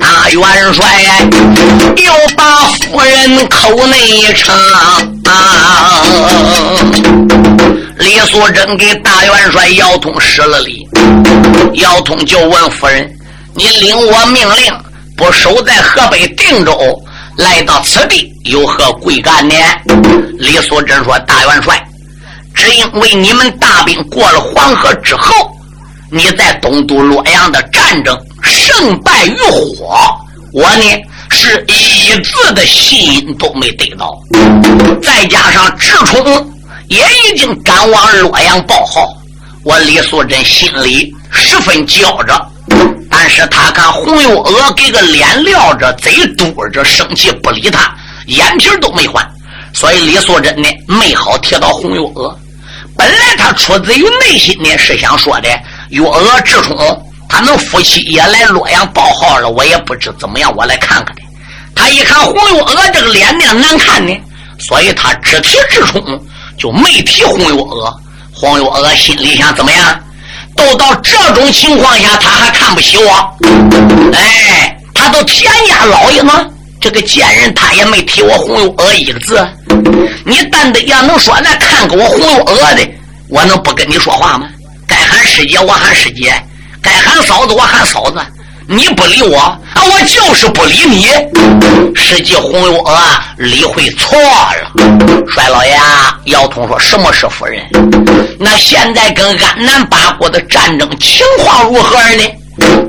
[0.00, 0.86] 大元帅
[1.96, 4.54] 又把夫人口内称。
[7.98, 10.86] 李素贞给大元帅姚通施了礼，
[11.74, 13.10] 姚通就问夫人
[13.54, 14.72] ：“你领我命令，
[15.16, 16.72] 不守在河北定州？”
[17.36, 19.54] 来到此地有何贵干呢？
[20.38, 21.80] 李素贞说：“大元帅，
[22.54, 25.48] 只因为你们大兵过了黄河之后，
[26.10, 29.98] 你在东都洛阳的战争胜败与火，
[30.52, 30.84] 我呢
[31.30, 34.18] 是一字的信都没得到。
[35.02, 36.54] 再加上智冲
[36.88, 39.06] 也已经赶往洛阳报号，
[39.64, 42.46] 我李素贞心里十分焦着。”
[43.10, 47.94] 但是他看红油娥给个脸撂着，嘴嘟着，生气不理他，
[48.26, 49.26] 眼皮都没换，
[49.72, 52.38] 所以李素贞呢没好提到红油娥。
[52.96, 55.48] 本来他出自于内心呢是想说的，
[55.90, 56.76] 月娥智冲
[57.28, 61.22] 他们夫妻也来洛阳报号了，我也不知怎么样，我来看看的。
[61.74, 64.14] 他一看红油娥这个脸面难看呢，
[64.58, 66.02] 所以他只提智冲，
[66.58, 67.94] 就没提红油娥。
[68.32, 70.00] 红油娥心里想怎么样？
[70.56, 73.36] 都到这种情况下，他还看不起我？
[74.12, 76.44] 哎，他都田家老爷吗？
[76.80, 79.46] 这个贱人，他也没提我红油娥一个字。
[80.24, 82.88] 你但得要能说那看给我红油娥的，
[83.28, 84.48] 我能不跟你说话吗？
[85.08, 86.34] 喊师姐我喊师姐，
[86.82, 88.20] 该喊嫂子我喊嫂子。
[88.70, 91.06] 你不理我，啊，我就是不理你。
[91.96, 93.00] 实际红油娥
[93.38, 95.26] 理会错了。
[95.26, 95.74] 帅老爷，
[96.26, 97.66] 姚通说：“什么是夫人？
[98.38, 102.22] 那现在跟安南八国的战争情况如何呢？”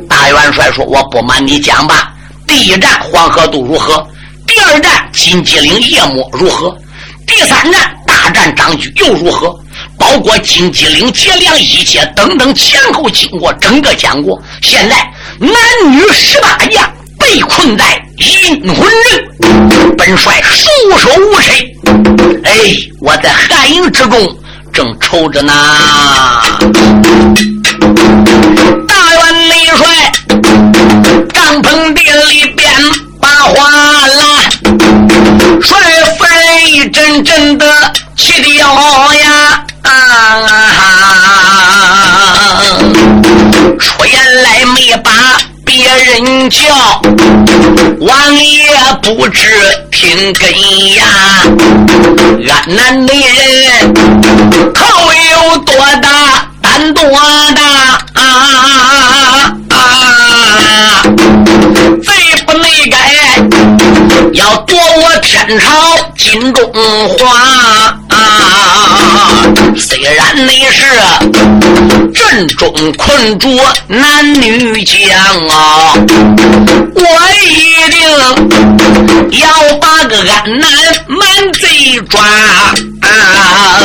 [0.09, 2.11] 大元帅说：“我不瞒你讲吧，
[2.45, 4.05] 第一战黄河渡如何？
[4.45, 6.77] 第二战金鸡岭夜幕如何？
[7.25, 9.57] 第三战大战张居又如何？”
[9.99, 14.41] 包括金鸡岭劫粮一切等等前后经过，整个讲过。
[14.61, 14.95] 现在
[15.37, 15.51] 男
[15.91, 21.51] 女十八将被困在阴魂阵，本帅束手无策。
[22.45, 22.51] 哎，
[23.01, 24.37] 我在寒营之中
[24.71, 25.53] 正愁着呢。
[28.87, 30.11] 大元内帅
[31.33, 32.71] 帐篷殿里边
[33.19, 34.49] 把话拉，
[35.61, 35.77] 帅
[36.17, 38.67] 夫人一阵阵的气掉
[39.13, 39.65] 呀。
[39.89, 40.51] 啊！
[43.79, 45.11] 出言来没把
[45.65, 46.59] 别人叫，
[47.99, 48.69] 王爷
[49.01, 49.41] 不知
[49.91, 50.49] 听根
[50.95, 51.03] 呀。
[52.47, 53.93] 安南的人
[54.73, 54.79] 口
[55.31, 56.07] 有多大
[56.61, 57.03] 胆多
[57.55, 57.61] 大
[58.21, 58.21] 啊！
[62.03, 62.07] 贼
[62.45, 62.95] 不内改，
[64.33, 65.67] 要夺我天朝
[66.17, 66.71] 金中
[67.17, 67.17] 华。
[68.09, 68.15] 啊
[69.77, 70.83] 虽然你是
[72.13, 73.47] 阵中困住
[73.87, 74.97] 男女将
[75.47, 75.93] 啊，
[76.95, 77.01] 我
[77.47, 77.97] 一定
[79.39, 79.47] 要
[79.79, 80.69] 把个安南
[81.07, 81.19] 满
[81.53, 83.79] 贼抓啊。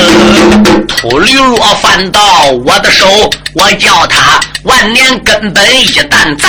[0.88, 2.20] 秃驴若犯到
[2.66, 3.06] 我的手，
[3.54, 6.48] 我叫他万年根本一旦砸，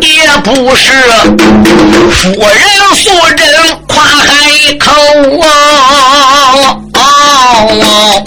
[0.00, 0.92] 也不是
[2.14, 3.46] 夫人夫人
[3.88, 4.92] 夸海口
[5.40, 5.91] 啊。
[7.80, 8.22] 哦，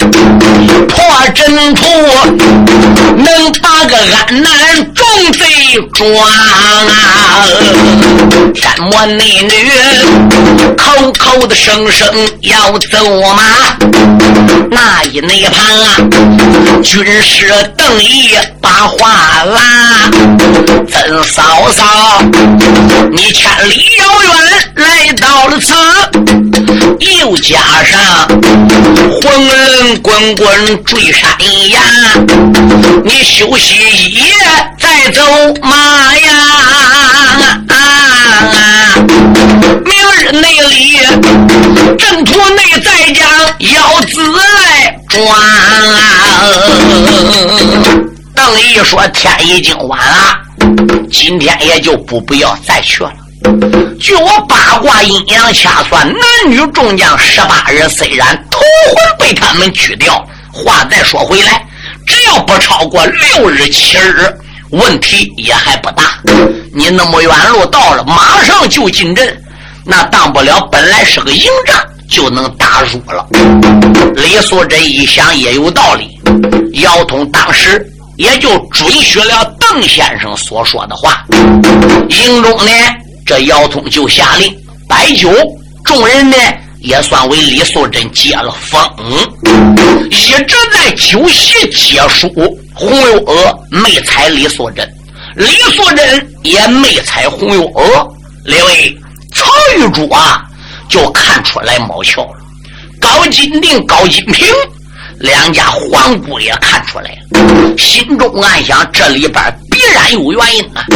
[0.88, 1.86] 破阵图
[3.16, 4.50] 能把个安南
[4.92, 7.46] 众贼抓啊！
[8.54, 9.70] 山魔内女
[10.76, 12.08] 口口的声声
[12.40, 12.98] 要走
[13.34, 13.42] 马，
[14.70, 15.96] 那一内旁啊，
[16.82, 20.10] 军师邓毅把话拉，
[20.90, 21.84] 曾嫂嫂，
[23.12, 24.32] 你千里遥远
[24.76, 25.74] 来到了此，
[27.20, 28.65] 又加上。
[28.96, 31.30] 魂人滚滚坠山
[31.70, 31.78] 崖，
[33.04, 34.32] 你休息一夜
[34.78, 35.22] 再走
[35.62, 35.76] 马
[36.16, 36.32] 呀！
[39.84, 40.98] 明日内里
[41.98, 43.28] 阵图内再将
[43.58, 45.18] 妖子来抓。
[48.34, 50.38] 邓毅说：“天已经晚了，
[51.12, 53.12] 今天也就不必要再去了。”
[54.00, 61.64] 据我八卦阴阳掐算，男女众将十八人，虽然头魂被他们去掉，话再说回来，
[62.06, 64.32] 只要不超过六日七日，
[64.70, 66.20] 问题也还不大。
[66.74, 69.36] 你那么远路到了，马上就进阵，
[69.84, 73.26] 那当不了本来是个营帐，就能打入了。
[74.14, 76.18] 李素贞一想也有道理，
[76.80, 77.84] 姚通当时
[78.16, 81.24] 也就准许了邓先生所说的话。
[82.08, 82.70] 营中呢？
[83.26, 84.56] 这姚通就下令
[84.88, 85.28] 摆酒，
[85.84, 86.36] 众人呢
[86.78, 88.80] 也算为李素贞接了风。
[90.08, 92.32] 一直在酒席结束，
[92.72, 94.88] 红油娥没踩李素贞，
[95.34, 98.08] 李素贞也没踩红油娥。
[98.44, 98.96] 两位，
[99.34, 99.44] 曹
[99.76, 100.46] 玉珠啊
[100.88, 102.36] 就看出来冒巧了。
[103.00, 104.46] 高金定、高金平
[105.18, 110.86] 两家皇姑也看出来了，心中暗想：这里边必然有原因啊！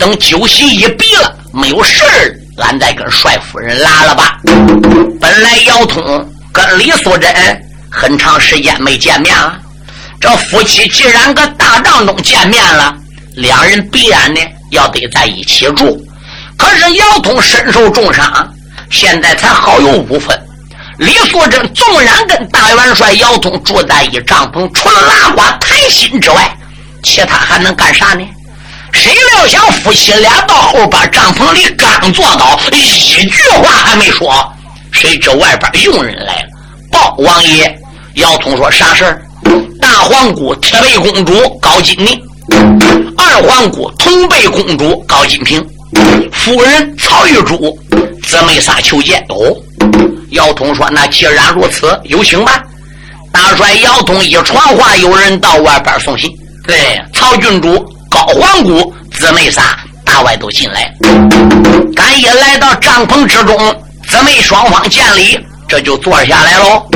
[0.00, 1.32] 等酒席一毕了。
[1.54, 4.38] 没有事儿，俺再跟帅夫人拉了吧。
[5.20, 6.02] 本来姚通
[6.52, 7.32] 跟李素贞
[7.88, 9.56] 很长时间没见面了，
[10.20, 12.92] 这夫妻既然搁大帐中见面了，
[13.36, 14.40] 两人必然呢
[14.72, 16.04] 要得在一起住。
[16.56, 18.52] 可是姚通身受重伤，
[18.90, 20.36] 现在才好有五分。
[20.98, 26.56] 李素贞纵然跟大元帅姚通住在一帐篷，除了拉呱谈心之外，
[27.02, 28.24] 其他还能干啥呢？
[28.94, 34.32] 谁料想夫妻俩到后边帐篷里刚坐倒，一句话还没说，
[34.92, 36.48] 谁知外边佣人来了，
[36.90, 37.76] 报王爷。
[38.14, 39.20] 姚通说啥事儿？
[39.80, 42.18] 大皇姑铁背公主高金明，
[43.18, 45.60] 二皇姑铜背公主高金平，
[46.32, 47.76] 夫人曹玉珠
[48.22, 49.20] 姊妹仨求见。
[49.28, 49.52] 哦，
[50.30, 52.62] 姚通说那既然如此，有请吧。
[53.32, 56.30] 大帅姚通一传话，有人到外边送信。
[56.64, 57.84] 对，曹郡主。
[58.14, 60.88] 高皇姑姊妹仨大外都进来，
[61.96, 63.74] 赶一来到帐篷之中，
[64.08, 65.36] 姊妹双方见礼，
[65.68, 66.86] 这就坐下来喽。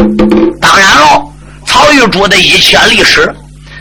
[0.61, 1.29] 当然喽，
[1.67, 3.35] 曹玉珠的一切历史，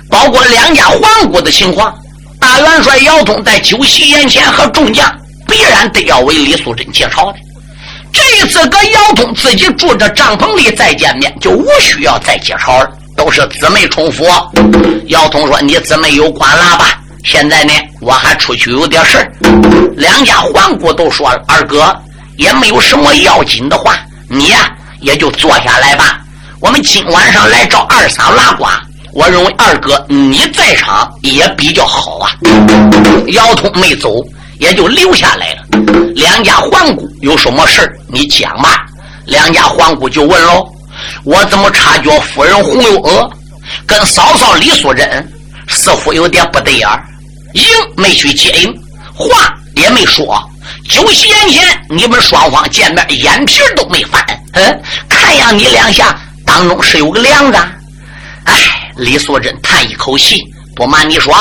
[0.10, 1.94] 包括两家皇姑的情况，
[2.40, 5.08] 大元帅姚通在酒席宴前和众将
[5.48, 7.38] 必然得要为李素贞介绍的。
[8.12, 14.26] 这一次跟姚通自己住着帐篷里再见面，就无需要再介绍了，都是姊妹重复。
[15.10, 17.00] 姚通说：“你姊妹有关了吧？
[17.28, 19.32] 现在呢，我还出去有点事儿。”
[19.98, 21.94] 两家环顾都说了：“二哥
[22.38, 24.00] 也没有什么要紧的话，
[24.30, 24.72] 你呀
[25.02, 26.22] 也就坐下来吧。
[26.62, 28.66] 我们今晚上来找二嫂拉呱。”
[29.14, 32.30] 我认为二哥你在场也比较好啊。
[33.30, 34.24] 姚通没走，
[34.60, 35.64] 也就留下来了。
[36.16, 38.86] 两家环顾有什么事儿你讲吧。
[39.26, 40.64] 两家环顾就问喽：
[41.26, 43.28] 我怎么察觉夫人洪有娥
[43.88, 45.28] 跟嫂嫂李素贞
[45.68, 47.04] 似乎有点不对眼儿？
[47.58, 48.74] 迎没去接应，
[49.14, 50.42] 话也没说。
[50.90, 54.24] 酒席宴前你们双方见面，眼皮都没翻。
[54.54, 57.58] 嗯，看样你两下当中是有个梁子。
[58.46, 58.54] 哎。
[58.98, 60.44] 李素贞叹一口气，
[60.76, 61.32] 不瞒你说，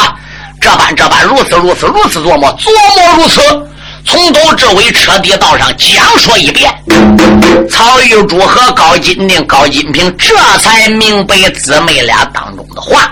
[0.60, 3.40] 这般这般，如此如此，如此琢磨，琢磨如此，
[4.04, 6.70] 从头至尾彻底道上讲说一遍。
[7.70, 13.10] 曹玉珠和高金定、高金平这才明白姊妹俩当中的话。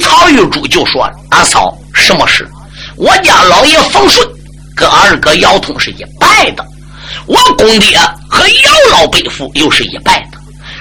[0.00, 2.48] 曹玉珠就说：“阿嫂，什么事？
[2.96, 4.26] 我家老爷冯顺
[4.76, 6.64] 跟二哥姚通是一拜的，
[7.26, 10.38] 我公爹和姚老伯父又是一拜的，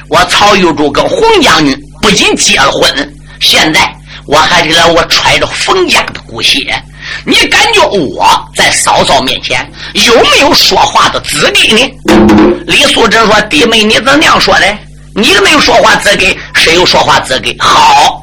[0.10, 3.96] 我曹玉珠跟洪将军。”不仅结了婚，现在
[4.26, 6.84] 我还得来我揣着冯家的骨血。
[7.24, 12.64] 你感觉我在嫂嫂面前有没有说话的资格呢？
[12.66, 14.78] 李素贞说：“弟妹，你怎那样说的？
[15.14, 17.54] 你没有说话资格，谁有说话资格？
[17.60, 18.20] 好，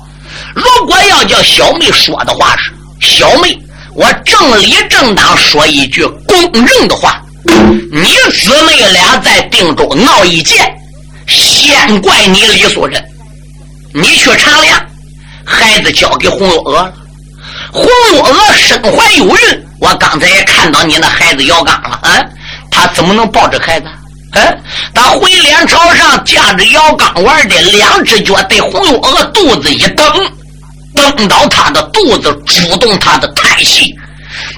[0.56, 3.58] 如果要叫小妹说的话是小妹，
[3.94, 7.22] 我正理正当说一句公正的话。
[7.90, 10.74] 你姊妹俩在定州闹一件，
[11.26, 13.02] 先怪你李素贞。”
[13.94, 14.78] 你去查量，
[15.44, 16.92] 孩子交给红月娥了。
[17.72, 21.98] 红月娥身怀有孕，我刚才也看到你那孩子姚刚了。
[22.02, 22.24] 啊，
[22.70, 23.86] 他怎么能抱着孩子？
[24.32, 30.06] 嗯，他回脸朝上架着姚刚玩的，两只脚对红月娥肚子一蹬，
[30.98, 33.94] 蹬到他的肚子，主动他的胎息。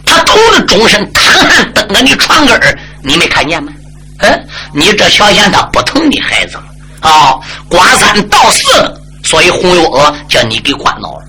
[0.04, 3.72] 他头的终身瘫痪，蹬着你床根儿，你没看见吗？
[4.18, 7.10] 嗯，你这瞧见他不疼你孩子了？
[7.10, 7.34] 啊，
[7.68, 8.94] 刮三道四。
[9.22, 11.22] 所以洪有娥叫你给关恼了，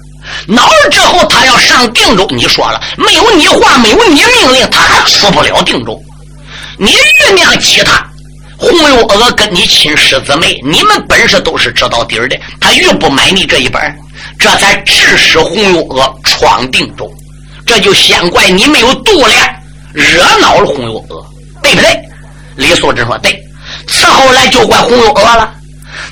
[0.48, 2.26] 恼了之后，他要上定州。
[2.30, 6.02] 你说了，没有你话，没有你命令，他还出不了定州。
[6.78, 8.02] 你酝酿其他，
[8.58, 12.40] 洪有娥跟你亲师姊妹，你们本事都是知道底儿的。
[12.62, 13.82] 他越不买你这一本，
[14.42, 17.10] 这才致使洪永娥闯定州。
[17.66, 19.56] 这就先怪你没有度量，
[19.94, 21.24] 惹恼了洪永娥，
[21.62, 21.90] 对不对？
[22.56, 23.40] 李素贞说对。
[23.88, 25.54] 此后来就怪洪永娥了。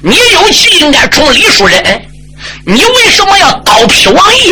[0.01, 2.05] 你有气应该冲李树人，
[2.65, 4.51] 你为什么要刀劈王毅？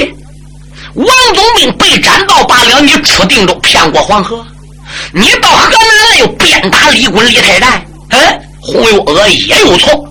[0.95, 4.43] 王宗明被斩到罢了，你出定州骗过黄河，
[5.11, 10.03] 你到河南来又鞭打李衮、李太太，嗯，洪永娥也有错，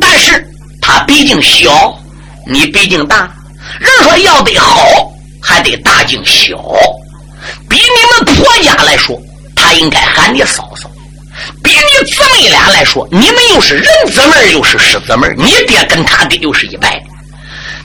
[0.00, 0.42] 但是
[0.80, 1.94] 他毕竟小，
[2.46, 3.28] 你毕竟大，
[3.78, 5.10] 人说要得好
[5.42, 6.56] 还得大敬小，
[7.68, 9.18] 比你们婆家来说，
[9.56, 10.90] 他应该喊你嫂嫂。
[11.62, 17.02] 比你姊妹俩来说，你们又是人姊妹，又是师姊妹，你爹跟他爹又是一拜，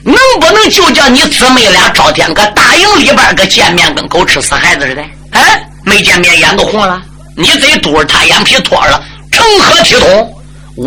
[0.04, 5.02] 能不能就叫你姊妹俩朝天搁大营里边个见面，跟狗吃死孩子似的？
[5.32, 7.02] 哎，没见面眼都红了，
[7.36, 10.36] 你嘴嘟着，他眼皮脱了，成何体统？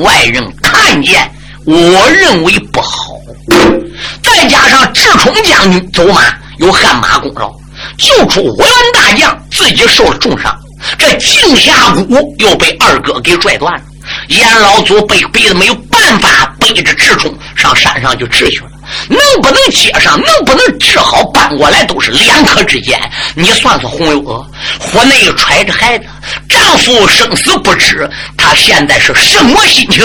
[0.03, 1.31] 外人看见，
[1.67, 3.12] 我认为不好。
[4.23, 6.23] 再加上智冲将军走马
[6.59, 7.51] 有汗马功劳，
[7.99, 10.55] 救出五员大将，自己受了重伤。
[10.99, 13.81] 这镜下骨又被二哥给拽断了，
[14.29, 18.67] 严老祖被逼得没有办法，背着智冲上山上就治去了。
[19.09, 23.01] 能不能接上，能不能治好，搬过来都是两可之间。
[23.35, 24.45] 你算算红油娥，
[24.81, 26.05] 腹内揣着孩子，
[26.49, 30.05] 丈夫生死不知，她现在是什么心情？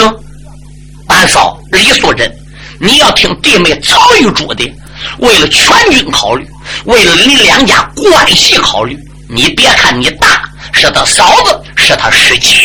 [1.08, 2.32] 二嫂李素贞，
[2.80, 4.64] 你要听弟妹曹玉珠的，
[5.18, 6.46] 为了全军考虑，
[6.84, 8.96] 为了你两家关系考虑，
[9.28, 10.42] 你别看你大。
[10.70, 12.56] 是他嫂子，是他师姐，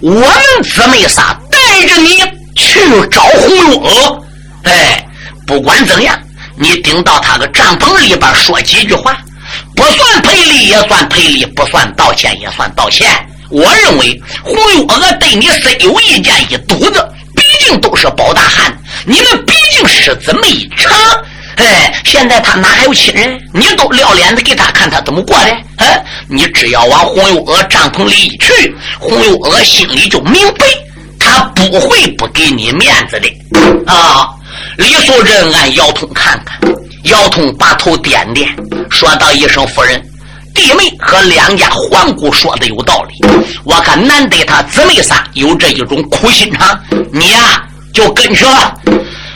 [0.00, 0.32] 我们
[0.62, 2.18] 姊妹仨带着你
[2.54, 2.78] 去
[3.10, 4.22] 找红玉娥。
[4.64, 5.04] 哎，
[5.46, 6.16] 不管怎样，
[6.54, 9.16] 你顶到他的帐篷里边说几句话，
[9.74, 13.08] 不算赔礼也算赔礼，不算道歉也算道歉。
[13.48, 20.92] 我认为胡永娥对你虽有意见一肚子，毕竟都是包大汉，你们毕竟是姊妹一场。
[21.56, 23.38] 哎，现在他哪还有亲人？
[23.52, 25.56] 你都撂脸子给他看，他怎么过的？
[25.76, 30.66] 哎，你只要往红油娥帐篷里一去，红油娥心里就明白，
[31.18, 33.28] 他不会不给你面子的。
[33.86, 34.28] 啊！
[34.78, 36.60] 李素贞按腰通看看，
[37.04, 38.48] 姚通把头点点，
[38.90, 40.02] 说道一声：“夫人。”
[40.54, 43.14] 弟妹和两家皇姑说的有道理，
[43.64, 46.78] 我看难得他姊妹仨有这一种苦心肠，
[47.12, 47.62] 你呀
[47.92, 48.74] 就跟去了。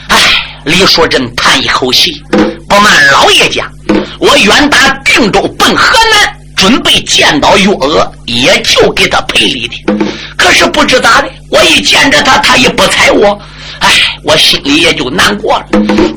[0.09, 0.17] 哎，
[0.65, 2.21] 李淑珍叹一口气，
[2.67, 3.69] 不瞒老爷讲，
[4.19, 9.95] 我远打定州奔河南，准备见到月娥，也就给他赔礼的。
[10.37, 13.39] 可是不知咋的，我一见着他，他也不睬我。
[13.79, 13.89] 哎，
[14.23, 15.65] 我心里也就难过了。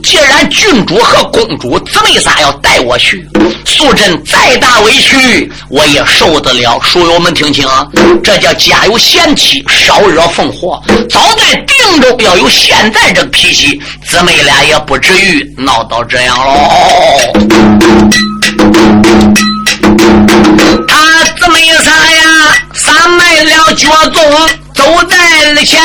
[0.02, 3.26] 既然郡主和公主姊妹仨要带我去，
[3.64, 6.80] 素贞再大委屈我也受得了。
[6.80, 7.86] 书友们听清啊，
[8.22, 10.80] 这叫家有贤妻，少惹凤祸。
[11.10, 17.32] 早在定州要有现在这脾气，姊妹俩也不至于闹到这样喽。
[20.86, 24.22] 他姊妹仨呀，撒迈了脚踪。
[24.78, 25.76] 走在了前，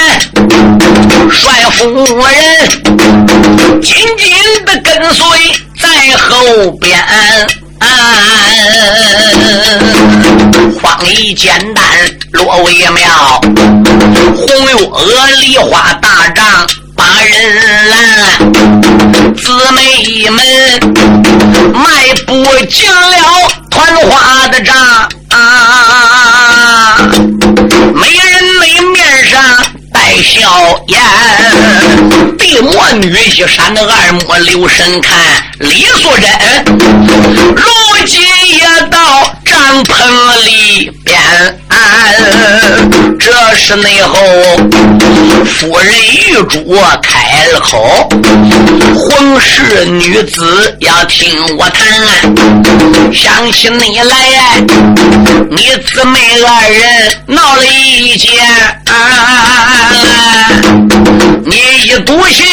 [1.32, 2.24] 帅夫人
[3.82, 4.32] 紧紧
[4.68, 5.26] 的跟随
[5.82, 7.04] 在后边。
[10.80, 11.84] 荒里简单
[12.34, 13.42] 落为妙，
[14.36, 16.46] 红月娥梨花大帐
[16.96, 17.98] 把人拦，
[19.36, 20.38] 姊妹们
[21.74, 22.32] 迈步
[22.70, 23.18] 进了
[23.72, 24.76] 团花的帐。
[25.30, 26.96] 啊，
[27.94, 29.40] 没人没面上
[29.94, 30.40] 带笑
[30.88, 31.00] 颜，
[32.38, 35.18] 地魔女一闪的二目留神看，
[35.60, 36.66] 李素贞
[37.56, 37.64] 如
[38.06, 38.22] 今
[38.58, 38.98] 也到
[39.64, 39.96] 帐篷
[40.44, 41.18] 里边。
[43.18, 44.18] 这是内后
[45.46, 48.10] 夫人玉主开了口，
[48.94, 51.88] 皇室女子要听我谈。
[53.14, 54.16] 想起你来，
[55.50, 58.34] 你姊妹二人闹了一件，
[61.46, 62.44] 你一赌气，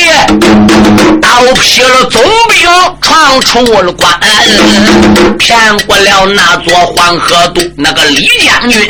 [1.20, 2.68] 倒劈了总兵，
[3.00, 4.12] 闯出了关，
[5.38, 8.88] 骗过了那座黄河渡那个李将军。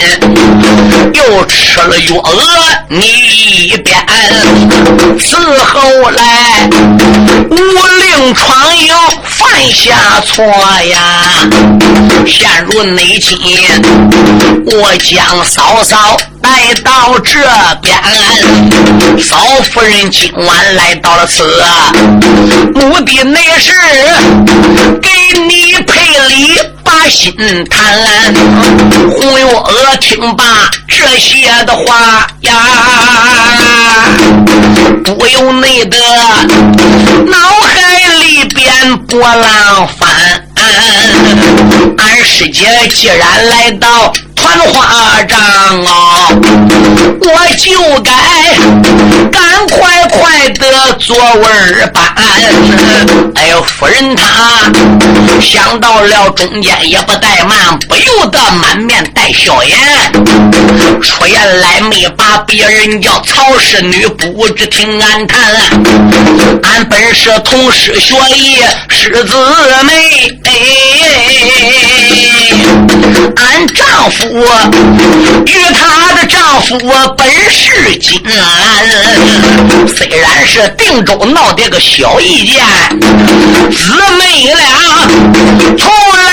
[1.12, 2.42] 又吃了月娥
[2.88, 3.98] 你一边，
[5.18, 6.68] 此后来
[7.50, 8.94] 无令闯营
[9.24, 10.98] 犯下错呀，
[12.26, 13.36] 陷入内奸，
[14.64, 17.40] 我将嫂嫂来到这
[17.82, 17.98] 边。
[19.20, 19.36] 嫂
[19.72, 21.44] 夫人今晚来到了此，
[22.74, 23.72] 目的乃是
[25.00, 26.58] 给你赔礼。
[26.82, 27.32] 把心
[27.68, 27.78] 谈，
[29.12, 30.44] 红月娥听罢
[30.88, 32.52] 这些的话呀，
[35.04, 35.98] 不由内的
[37.26, 40.49] 脑海里边波浪翻。
[41.98, 44.12] 俺师姐既然来到。
[44.40, 45.38] 团花帐
[45.84, 46.28] 啊，
[47.20, 48.10] 我就该
[49.30, 52.02] 赶快快的做文班。
[53.34, 54.24] 哎呦，夫人她
[55.42, 59.78] 想到了中间也不怠慢，不由得满面带笑颜。
[61.02, 65.38] 出言来没把别人叫曹氏女，不知听俺谈。
[66.62, 68.56] 俺本是同师学艺
[68.88, 69.36] 师姊
[69.84, 70.28] 妹，
[73.36, 74.20] 俺丈夫。
[75.46, 76.78] 与她的丈夫
[77.16, 78.36] 本是金兰，
[79.88, 82.64] 虽然是定州闹的个小意见，
[83.70, 84.64] 姊妹俩
[85.78, 86.29] 从来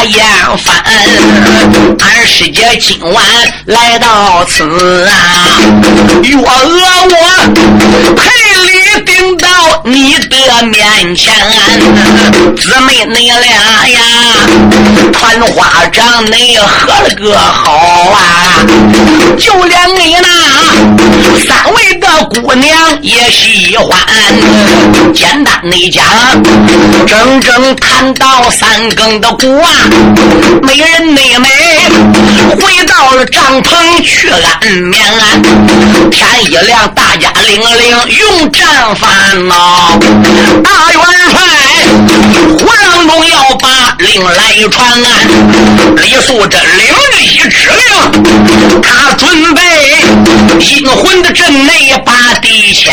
[0.00, 0.24] 把眼
[0.56, 0.74] 翻。
[1.98, 3.22] 俺师姐今晚
[3.66, 5.12] 来到此啊，
[6.22, 7.14] 月娥我
[8.16, 8.22] 赔
[8.64, 9.48] 礼顶到
[9.84, 11.34] 你的面前，
[12.56, 14.00] 姊妹你俩呀，
[15.12, 16.38] 团花帐内。
[16.50, 17.70] 你喝了个好
[18.10, 18.18] 啊！
[19.38, 20.28] 就连你那
[21.46, 23.96] 三位的姑娘也喜欢。
[25.14, 26.02] 简单的讲，
[27.06, 29.70] 整整谈到三更的鼓啊，
[30.62, 31.48] 美人妹妹
[32.56, 35.00] 回到了帐篷去安眠。
[36.10, 39.08] 天一亮，大家领令用战法
[39.48, 39.98] 呐。
[40.62, 41.34] 大元帅
[42.58, 44.32] 忽然中要把令来
[44.70, 44.78] 传，
[45.96, 46.46] 李素。
[46.48, 49.60] 这领着一指令，他准备
[50.60, 52.92] 阴魂的阵内把地牵。